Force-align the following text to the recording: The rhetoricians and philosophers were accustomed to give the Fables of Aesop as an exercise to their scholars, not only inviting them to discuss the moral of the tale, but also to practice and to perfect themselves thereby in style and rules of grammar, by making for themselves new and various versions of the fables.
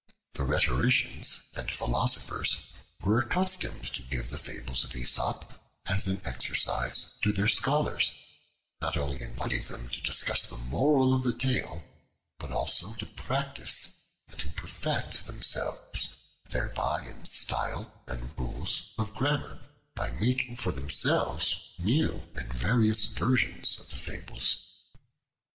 The 0.33 0.41
rhetoricians 0.41 1.51
and 1.55 1.71
philosophers 1.71 2.73
were 3.01 3.19
accustomed 3.19 3.85
to 3.93 4.01
give 4.01 4.31
the 4.31 4.39
Fables 4.39 4.83
of 4.83 4.95
Aesop 4.95 5.53
as 5.85 6.07
an 6.07 6.21
exercise 6.25 7.19
to 7.21 7.31
their 7.31 7.47
scholars, 7.47 8.11
not 8.81 8.97
only 8.97 9.21
inviting 9.21 9.63
them 9.67 9.89
to 9.89 10.01
discuss 10.01 10.47
the 10.47 10.57
moral 10.57 11.13
of 11.13 11.21
the 11.21 11.37
tale, 11.37 11.83
but 12.39 12.51
also 12.51 12.95
to 12.95 13.05
practice 13.05 13.91
and 14.27 14.39
to 14.39 14.49
perfect 14.53 15.27
themselves 15.27 16.09
thereby 16.49 17.05
in 17.05 17.23
style 17.23 17.93
and 18.07 18.35
rules 18.39 18.95
of 18.97 19.13
grammar, 19.13 19.59
by 19.93 20.09
making 20.13 20.55
for 20.57 20.71
themselves 20.71 21.75
new 21.77 22.27
and 22.33 22.51
various 22.51 23.05
versions 23.05 23.79
of 23.79 23.91
the 23.91 23.97
fables. 23.97 24.65